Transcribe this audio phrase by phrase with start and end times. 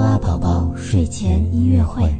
[0.00, 2.14] 阿宝宝睡前音乐会。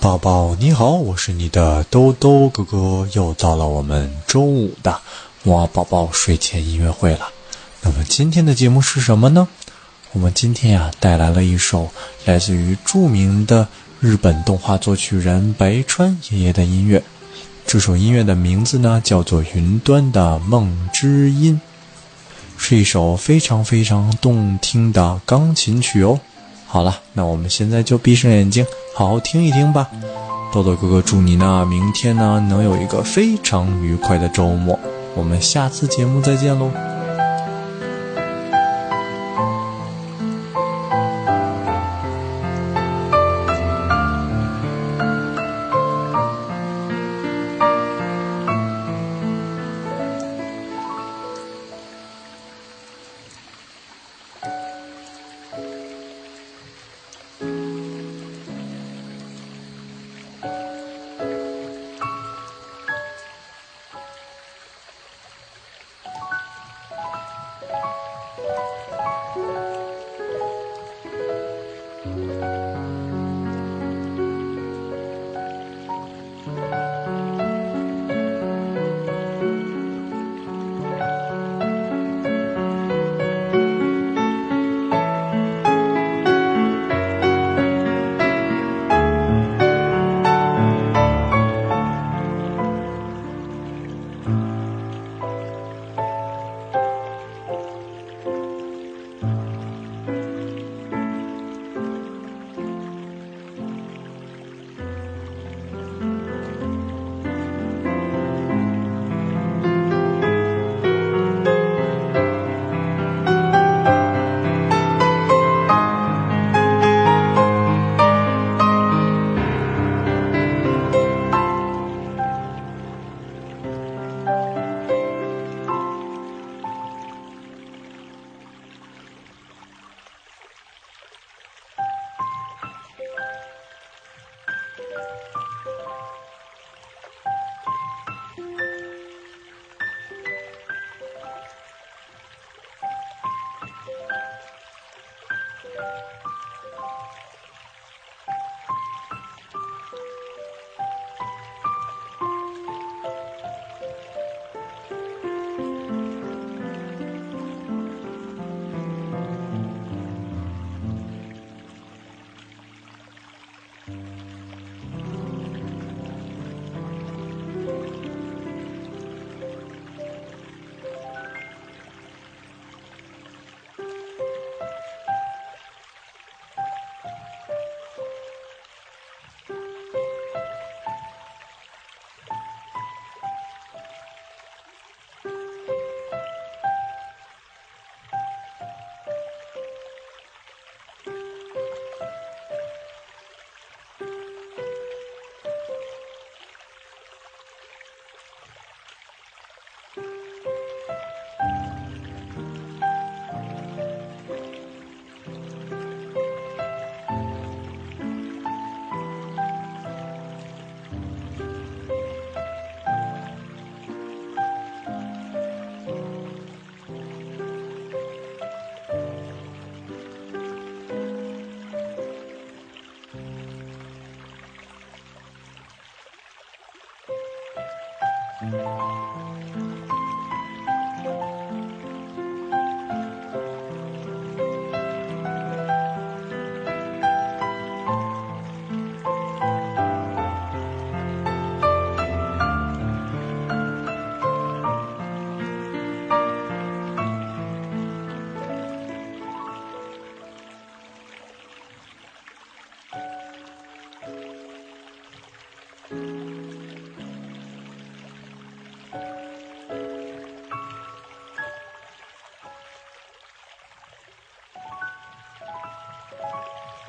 [0.00, 5.00] 宝宝你好，我是你的兜兜哥哥，又到了我们周五的
[5.44, 7.28] 哇宝宝睡前音乐会了。
[7.82, 9.48] 那么今天的节目是什么呢？
[10.12, 11.88] 我们今天呀带来了一首
[12.24, 13.68] 来自于著名的
[14.00, 17.02] 日本动画作曲人白川爷爷的音乐。
[17.66, 21.60] 这首音乐的名字呢叫做《云端的梦之音》，
[22.60, 26.18] 是一首非常非常动听的钢琴曲哦。
[26.66, 29.88] 好了，那我们现在就闭上眼睛，好好听一听吧。
[30.54, 34.78] 豆豆哥哥祝你呢，明天呢能有一个非常愉快的周末。
[35.14, 36.87] 我们下次节目再见喽。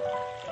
[0.00, 0.43] Yeah.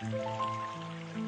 [0.00, 1.27] Música